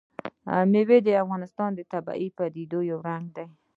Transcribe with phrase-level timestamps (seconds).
[0.71, 3.47] مېوې د افغانستان د طبیعي پدیدو یو رنګ دی.